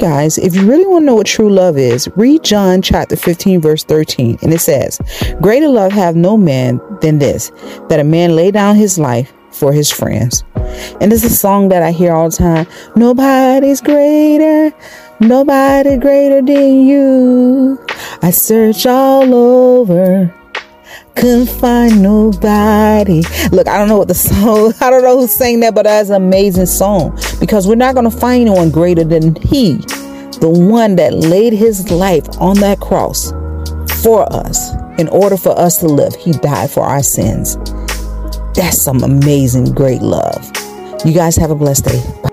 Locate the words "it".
4.52-4.60